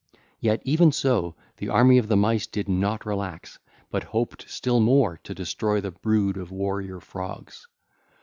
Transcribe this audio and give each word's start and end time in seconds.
Yet 0.39 0.63
even 0.65 0.91
so 0.91 1.35
the 1.57 1.69
army 1.69 1.99
of 1.99 2.07
the 2.07 2.17
Mice 2.17 2.47
did 2.47 2.67
not 2.67 3.05
relax, 3.05 3.59
but 3.91 4.01
hoped 4.03 4.49
still 4.49 4.79
more 4.79 5.19
to 5.23 5.35
destroy 5.35 5.79
the 5.79 5.91
brood 5.91 6.37
of 6.37 6.49
warrior 6.49 6.99
Frogs. 6.99 7.67